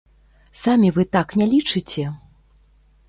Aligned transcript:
Самі 0.61 0.89
вы 0.95 1.05
так 1.15 1.35
не 1.41 1.45
лічыце? 1.53 2.07